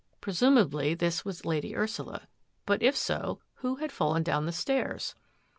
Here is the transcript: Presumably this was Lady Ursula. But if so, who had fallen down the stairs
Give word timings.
Presumably 0.19 0.95
this 0.95 1.23
was 1.23 1.45
Lady 1.45 1.75
Ursula. 1.75 2.27
But 2.65 2.81
if 2.81 2.97
so, 2.97 3.39
who 3.57 3.75
had 3.75 3.91
fallen 3.91 4.23
down 4.23 4.47
the 4.47 4.51
stairs 4.51 5.13